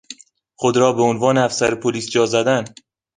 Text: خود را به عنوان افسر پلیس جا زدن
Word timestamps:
خود 0.55 0.77
را 0.77 0.93
به 0.93 1.01
عنوان 1.01 1.37
افسر 1.37 1.75
پلیس 1.75 2.09
جا 2.09 2.25
زدن 2.25 2.65